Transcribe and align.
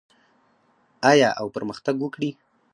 آیا 1.11 1.29
او 1.39 1.47
پرمختګ 1.55 1.95
وکړي؟ 2.01 2.29